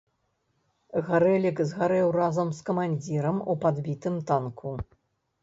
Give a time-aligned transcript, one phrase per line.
[1.09, 4.75] Гарэлік згарэў разам з камандзірам у падбітым танку.